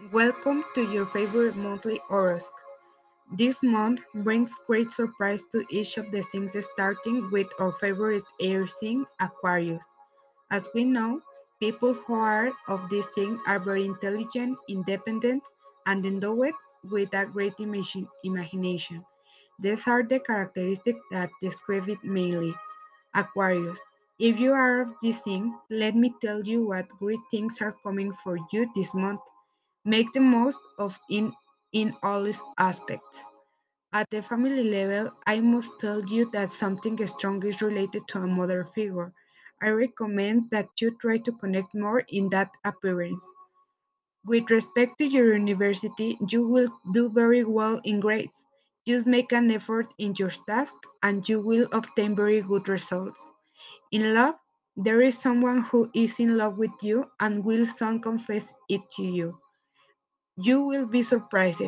Welcome 0.00 0.64
to 0.74 0.82
your 0.82 1.06
favorite 1.06 1.56
monthly 1.56 1.98
horoscope. 2.08 2.56
This 3.32 3.62
month 3.62 4.00
brings 4.14 4.58
great 4.66 4.92
surprise 4.92 5.42
to 5.52 5.64
each 5.70 5.98
of 5.98 6.10
the 6.10 6.22
signs 6.22 6.56
starting 6.74 7.30
with 7.30 7.48
our 7.60 7.72
favorite 7.72 8.24
air 8.40 8.66
sign, 8.66 9.06
Aquarius. 9.20 9.84
As 10.50 10.68
we 10.74 10.84
know, 10.84 11.22
people 11.60 11.94
who 11.94 12.14
are 12.14 12.52
of 12.68 12.88
this 12.90 13.06
sign 13.14 13.40
are 13.46 13.58
very 13.58 13.84
intelligent, 13.86 14.58
independent, 14.68 15.44
and 15.86 16.04
endowed 16.06 16.54
with 16.84 17.14
a 17.14 17.26
great 17.26 17.56
imagi- 17.58 18.08
imagination. 18.24 19.04
These 19.60 19.88
are 19.88 20.02
the 20.02 20.20
characteristics 20.20 21.00
that 21.10 21.30
describe 21.42 21.88
it 21.88 22.04
mainly. 22.04 22.54
Aquarius. 23.14 23.80
If 24.18 24.40
you 24.40 24.52
are 24.54 24.82
of 24.82 24.94
this 25.02 25.24
sign, 25.24 25.54
let 25.70 25.96
me 25.96 26.14
tell 26.22 26.42
you 26.44 26.66
what 26.66 26.88
great 27.00 27.20
things 27.30 27.60
are 27.62 27.74
coming 27.84 28.12
for 28.24 28.38
you 28.52 28.70
this 28.76 28.94
month. 28.94 29.20
Make 29.84 30.12
the 30.12 30.20
most 30.20 30.60
of 30.78 30.98
it 31.08 31.32
in 31.72 31.96
all 32.02 32.24
its 32.26 32.42
aspects. 32.58 33.24
At 33.92 34.10
the 34.10 34.22
family 34.22 34.64
level, 34.64 35.12
I 35.26 35.40
must 35.40 35.78
tell 35.80 36.04
you 36.04 36.30
that 36.32 36.50
something 36.50 36.98
strong 37.06 37.44
is 37.46 37.62
related 37.62 38.08
to 38.08 38.18
a 38.22 38.26
mother 38.26 38.64
figure. 38.64 39.12
I 39.62 39.68
recommend 39.68 40.50
that 40.50 40.68
you 40.80 40.90
try 40.98 41.18
to 41.18 41.32
connect 41.32 41.74
more 41.74 42.00
in 42.08 42.28
that 42.30 42.50
appearance. 42.64 43.28
With 44.26 44.50
respect 44.50 44.98
to 44.98 45.06
your 45.06 45.34
university, 45.36 46.18
you 46.28 46.46
will 46.48 46.68
do 46.92 47.08
very 47.08 47.44
well 47.44 47.80
in 47.84 48.00
grades. 48.00 48.44
Just 48.86 49.06
make 49.06 49.32
an 49.32 49.50
effort 49.50 49.94
in 49.98 50.14
your 50.18 50.30
task 50.30 50.74
and 51.02 51.28
you 51.28 51.40
will 51.40 51.68
obtain 51.72 52.16
very 52.16 52.40
good 52.42 52.68
results. 52.68 53.30
In 53.92 54.14
love, 54.14 54.36
there 54.76 55.00
is 55.02 55.18
someone 55.18 55.62
who 55.62 55.90
is 55.94 56.20
in 56.20 56.36
love 56.36 56.58
with 56.58 56.72
you 56.82 57.06
and 57.20 57.44
will 57.44 57.66
soon 57.66 58.00
confess 58.00 58.54
it 58.68 58.82
to 58.96 59.02
you. 59.02 59.38
You 60.42 60.62
will 60.62 60.86
be 60.86 61.02
surprised. 61.02 61.62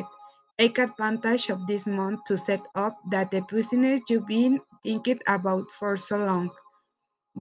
Take 0.59 0.77
advantage 0.79 1.49
of 1.49 1.65
this 1.65 1.87
month 1.87 2.25
to 2.25 2.37
set 2.37 2.61
up 2.75 2.97
that 3.09 3.31
the 3.31 3.41
business 3.41 4.01
you've 4.09 4.27
been 4.27 4.59
thinking 4.83 5.19
about 5.27 5.71
for 5.71 5.97
so 5.97 6.17
long. 6.17 6.51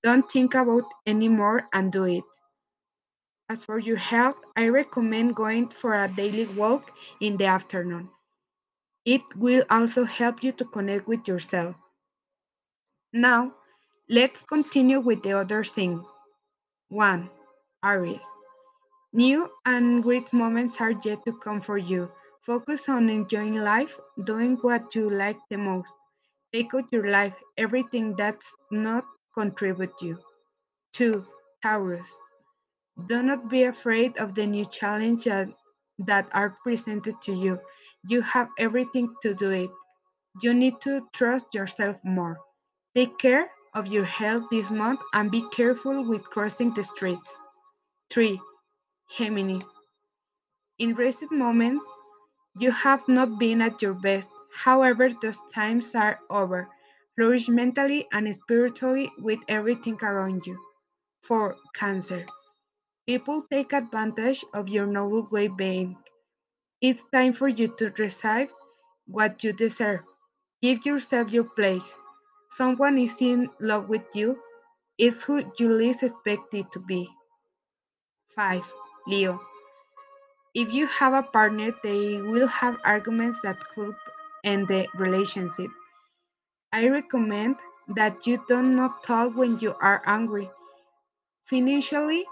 Don't 0.03 0.31
think 0.31 0.55
about 0.55 0.85
anymore 1.07 1.67
and 1.73 1.93
do 1.93 2.05
it. 2.05 2.25
As 3.49 3.65
for 3.65 3.79
your 3.79 3.97
health, 3.97 4.37
I 4.57 4.69
recommend 4.69 5.37
going 5.37 5.69
for 5.69 5.95
a 5.95 6.09
daily 6.09 6.47
walk 6.47 6.91
in 7.21 7.37
the 7.37 7.47
afternoon. 7.47 8.11
It 9.05 9.23
will 9.37 9.65
also 9.71 10.05
help 10.05 10.43
you 10.43 10.53
to 10.53 10.65
connect 10.65 11.07
with 11.09 11.29
yourself. 11.29 11.77
Now, 13.13 13.55
let's 14.09 14.43
continue 14.43 15.01
with 15.01 15.23
the 15.23 15.33
other 15.33 15.65
thing. 15.65 16.05
1. 16.89 17.31
Aries. 17.85 18.25
New 19.17 19.49
and 19.65 20.03
great 20.03 20.33
moments 20.33 20.81
are 20.81 20.91
yet 20.91 21.25
to 21.25 21.33
come 21.39 21.61
for 21.61 21.79
you. 21.79 22.11
Focus 22.45 22.89
on 22.89 23.09
enjoying 23.09 23.55
life, 23.55 23.97
doing 24.25 24.57
what 24.57 24.93
you 24.97 25.09
like 25.09 25.39
the 25.51 25.57
most. 25.57 25.95
Take 26.53 26.75
out 26.75 26.91
your 26.91 27.07
life, 27.07 27.37
everything 27.57 28.17
that's 28.17 28.57
not 28.73 29.05
contribute 29.33 29.95
you. 30.03 30.19
2. 30.95 31.25
Taurus. 31.63 32.09
Do 33.07 33.23
not 33.23 33.49
be 33.49 33.63
afraid 33.63 34.17
of 34.19 34.35
the 34.35 34.49
new 34.49 34.65
challenges 34.65 35.25
that, 35.25 35.49
that 36.01 36.29
are 36.33 36.59
presented 36.65 37.23
to 37.23 37.33
you. 37.33 37.61
You 38.09 38.21
have 38.23 38.49
everything 38.59 39.15
to 39.23 39.33
do 39.33 39.51
it. 39.51 39.71
You 40.43 40.55
need 40.55 40.81
to 40.81 41.07
trust 41.13 41.55
yourself 41.55 41.97
more. 42.03 42.41
Take 42.97 43.17
care 43.19 43.49
of 43.75 43.87
your 43.87 44.07
health 44.07 44.47
this 44.51 44.73
month 44.73 44.99
and 45.13 45.31
be 45.31 45.45
careful 45.55 46.03
with 46.03 46.25
crossing 46.25 46.75
the 46.75 46.83
streets. 46.83 47.39
3. 48.11 48.41
Gemini. 49.09 49.61
In 50.79 50.95
recent 50.95 51.31
moments, 51.31 51.85
you 52.59 52.71
have 52.71 53.07
not 53.09 53.39
been 53.39 53.63
at 53.63 53.81
your 53.81 53.95
best. 53.95 54.31
However, 54.53 55.11
those 55.23 55.41
times 55.53 55.95
are 55.95 56.19
over. 56.31 56.69
Flourish 57.17 57.49
mentally 57.49 58.07
and 58.13 58.35
spiritually 58.35 59.13
with 59.19 59.39
everything 59.49 59.99
around 60.03 60.47
you. 60.47 60.59
4. 61.23 61.57
Cancer. 61.75 62.27
People 63.07 63.43
take 63.51 63.73
advantage 63.73 64.45
of 64.53 64.69
your 64.69 64.87
noble 64.87 65.29
way 65.31 65.49
being. 65.49 65.97
It's 66.81 67.03
time 67.13 67.33
for 67.33 67.49
you 67.49 67.69
to 67.79 67.91
receive 67.99 68.51
what 69.07 69.45
you 69.45 69.53
deserve. 69.53 70.01
Give 70.61 70.85
yourself 70.85 71.31
your 71.31 71.45
place. 71.45 71.95
Someone 72.51 72.99
is 72.99 73.21
in 73.21 73.51
love 73.61 73.89
with 73.89 74.07
you. 74.15 74.39
It's 74.99 75.23
who 75.23 75.45
you 75.59 75.69
least 75.69 76.03
expect 76.03 76.55
it 76.55 76.73
to 76.73 76.81
be. 76.81 77.09
5. 78.35 78.73
Leo. 79.07 79.41
If 80.55 80.73
you 80.73 80.87
have 80.87 81.13
a 81.13 81.23
partner, 81.23 81.73
they 81.83 82.21
will 82.23 82.47
have 82.47 82.81
arguments 82.85 83.41
that 83.43 83.59
could 83.75 83.95
end 84.45 84.69
the 84.69 84.89
relationship. 84.95 85.71
I 86.73 86.89
recommend 86.89 87.57
that 87.89 88.27
you 88.27 88.45
do 88.49 88.63
not 88.63 89.03
talk 89.03 89.35
when 89.37 89.59
you 89.61 89.75
are 89.81 90.03
angry. 90.07 90.51
Financially, 91.47 92.27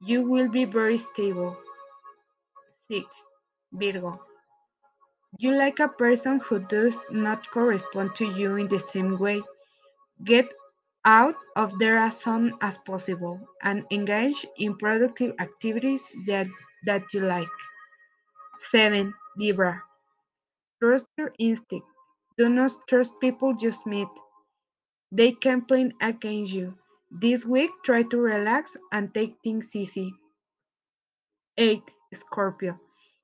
you 0.00 0.22
will 0.22 0.48
be 0.48 0.64
very 0.64 0.98
stable. 0.98 1.56
6. 2.88 3.06
Virgo. 3.72 4.20
You 5.38 5.52
like 5.56 5.78
a 5.80 5.88
person 5.88 6.40
who 6.40 6.60
does 6.60 7.04
not 7.10 7.50
correspond 7.50 8.14
to 8.16 8.26
you 8.26 8.56
in 8.56 8.68
the 8.68 8.78
same 8.80 9.18
way. 9.18 9.42
Get 10.24 10.46
out 11.04 11.34
of 11.56 11.78
as 11.98 12.20
soon 12.20 12.54
as 12.60 12.78
possible 12.78 13.40
and 13.62 13.84
engage 13.90 14.46
in 14.58 14.76
productive 14.76 15.34
activities 15.40 16.04
that, 16.26 16.46
that 16.86 17.02
you 17.12 17.20
like. 17.20 17.48
7. 18.58 19.12
Libra. 19.36 19.82
Trust 20.80 21.06
your 21.16 21.32
instinct. 21.38 21.86
Do 22.38 22.48
not 22.48 22.72
trust 22.88 23.12
people 23.20 23.54
you 23.60 23.86
meet. 23.86 24.08
They 25.10 25.32
can 25.32 25.62
plan 25.62 25.92
against 26.00 26.52
you. 26.52 26.74
This 27.10 27.44
week, 27.44 27.70
try 27.84 28.02
to 28.04 28.18
relax 28.18 28.76
and 28.92 29.12
take 29.12 29.36
things 29.44 29.74
easy. 29.76 30.14
8. 31.58 31.82
Scorpio. 32.14 32.78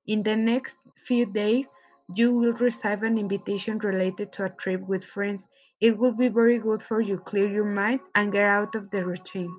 In 0.06 0.22
the 0.22 0.36
next 0.36 0.76
few 0.94 1.26
days, 1.26 1.68
you 2.14 2.34
will 2.34 2.54
receive 2.54 3.02
an 3.02 3.18
invitation 3.18 3.78
related 3.78 4.32
to 4.32 4.44
a 4.44 4.50
trip 4.50 4.80
with 4.80 5.04
friends. 5.04 5.46
It 5.80 5.98
will 5.98 6.12
be 6.12 6.28
very 6.28 6.58
good 6.58 6.82
for 6.82 7.00
you 7.00 7.18
clear 7.18 7.48
your 7.48 7.66
mind 7.66 8.00
and 8.14 8.32
get 8.32 8.48
out 8.48 8.74
of 8.74 8.90
the 8.90 9.04
routine. 9.04 9.54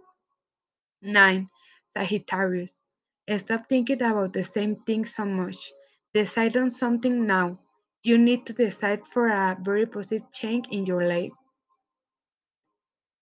9. 1.01 1.49
Sagittarius. 1.89 2.81
Stop 3.37 3.69
thinking 3.69 4.01
about 4.01 4.33
the 4.33 4.43
same 4.43 4.77
thing 4.77 5.05
so 5.05 5.25
much. 5.25 5.71
Decide 6.13 6.57
on 6.57 6.71
something 6.71 7.27
now. 7.27 7.59
You 8.01 8.17
need 8.17 8.47
to 8.47 8.53
decide 8.53 9.05
for 9.05 9.29
a 9.29 9.57
very 9.61 9.85
positive 9.85 10.31
change 10.31 10.67
in 10.71 10.85
your 10.85 11.03
life. 11.03 11.31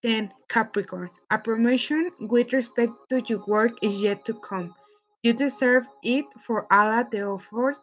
10. 0.04 0.32
Capricorn. 0.48 1.10
A 1.30 1.38
promotion 1.38 2.12
with 2.20 2.54
respect 2.54 2.94
to 3.10 3.22
your 3.28 3.44
work 3.46 3.74
is 3.82 4.02
yet 4.02 4.24
to 4.26 4.34
come. 4.36 4.74
You 5.22 5.34
deserve 5.34 5.88
it 6.02 6.26
for 6.40 6.66
all 6.72 7.04
the 7.04 7.38
effort 7.38 7.78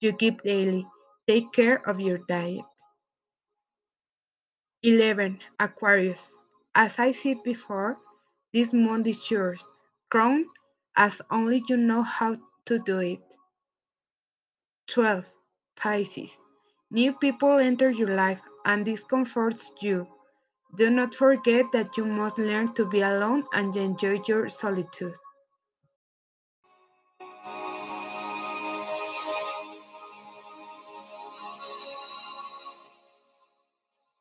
you 0.00 0.12
give 0.12 0.42
daily. 0.42 0.86
Take 1.26 1.52
care 1.52 1.86
of 1.88 2.00
your 2.00 2.18
diet. 2.28 2.64
11. 4.82 5.40
Aquarius. 5.58 6.34
As 6.74 6.98
I 6.98 7.12
said 7.12 7.42
before, 7.42 7.98
this 8.52 8.72
month 8.72 9.06
is 9.06 9.30
yours. 9.30 9.66
Crown 10.10 10.46
as 10.96 11.20
only 11.30 11.62
you 11.68 11.76
know 11.76 12.02
how 12.02 12.36
to 12.66 12.78
do 12.78 12.98
it. 12.98 13.20
12. 14.88 15.24
Pisces. 15.76 16.40
New 16.90 17.12
people 17.14 17.58
enter 17.58 17.90
your 17.90 18.08
life 18.08 18.40
and 18.64 18.86
this 18.86 19.02
comforts 19.02 19.72
you. 19.80 20.06
Do 20.76 20.90
not 20.90 21.14
forget 21.14 21.66
that 21.72 21.96
you 21.96 22.04
must 22.04 22.38
learn 22.38 22.74
to 22.74 22.84
be 22.84 23.00
alone 23.00 23.44
and 23.52 23.74
enjoy 23.76 24.20
your 24.28 24.48
solitude. 24.48 25.14